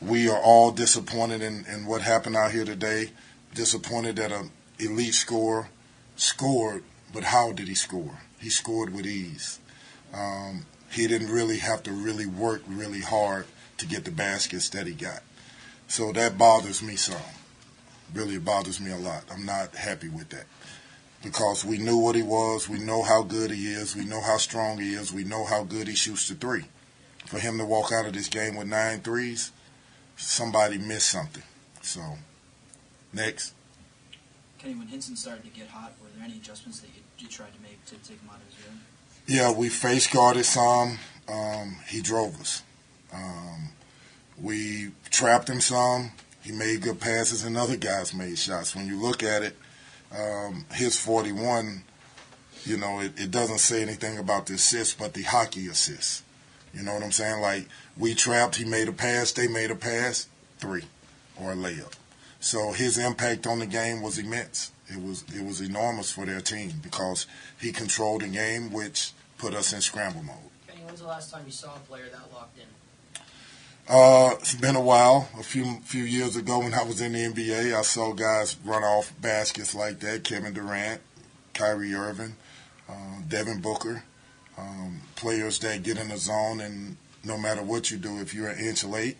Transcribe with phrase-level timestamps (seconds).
[0.00, 3.10] We are all disappointed in, in what happened out here today.
[3.54, 5.68] Disappointed that an elite scorer
[6.16, 8.20] scored, but how did he score?
[8.38, 9.58] He scored with ease.
[10.14, 13.46] Um, he didn't really have to really work really hard
[13.78, 15.22] to get the baskets that he got.
[15.88, 17.16] So that bothers me some.
[18.14, 19.24] Really bothers me a lot.
[19.32, 20.46] I'm not happy with that
[21.22, 22.68] because we knew what he was.
[22.68, 23.96] We know how good he is.
[23.96, 25.12] We know how strong he is.
[25.12, 26.64] We know how good he shoots the three.
[27.26, 29.52] For him to walk out of this game with nine threes,
[30.18, 31.42] somebody missed something.
[31.80, 32.02] So,
[33.12, 33.54] next.
[34.58, 37.54] Kenny, when Hinson started to get hot, were there any adjustments that you, you tried
[37.54, 38.80] to make to take him out of his rhythm?
[39.26, 40.98] Yeah, we face guarded some.
[41.28, 42.62] Um, he drove us.
[43.12, 43.70] Um,
[44.40, 46.12] we trapped him some.
[46.42, 48.74] He made good passes, and other guys made shots.
[48.74, 49.56] When you look at it,
[50.16, 51.82] um, his 41,
[52.64, 56.24] you know, it, it doesn't say anything about the assists, but the hockey assist.
[56.74, 57.40] You know what I'm saying?
[57.40, 60.84] Like we trapped, he made a pass, they made a pass, three,
[61.40, 61.92] or a layup.
[62.40, 64.72] So his impact on the game was immense.
[64.88, 67.26] It was it was enormous for their team because
[67.60, 70.36] he controlled the game, which put us in scramble mode.
[70.66, 72.64] Kenny, when's the last time you saw a player that locked in?
[73.88, 75.28] Uh, it's been a while.
[75.38, 78.82] A few few years ago, when I was in the NBA, I saw guys run
[78.84, 80.24] off baskets like that.
[80.24, 81.00] Kevin Durant,
[81.54, 82.36] Kyrie Irving,
[82.88, 84.04] uh, Devin Booker,
[84.58, 88.48] um, players that get in the zone, and no matter what you do, if you're
[88.48, 89.16] an inch late,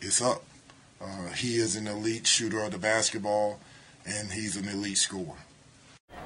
[0.00, 0.42] it's up.
[1.00, 3.58] Uh, he is an elite shooter of the basketball,
[4.06, 5.36] and he's an elite scorer.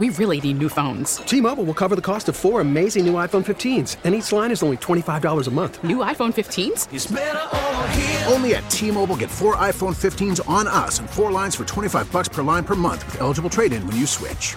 [0.00, 1.18] We really need new phones.
[1.18, 4.60] T-Mobile will cover the cost of four amazing new iPhone 15s, and each line is
[4.64, 5.84] only $25 a month.
[5.84, 8.32] New iPhone 15s?
[8.32, 12.28] Only at T-Mobile get four iPhone 15s on us and four lines for 25 bucks
[12.28, 14.56] per line per month with eligible trade-in when you switch.